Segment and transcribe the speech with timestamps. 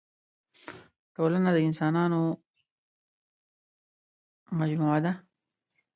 [1.15, 2.21] ټولنه د اسانانو
[4.59, 5.13] مجموعه ده.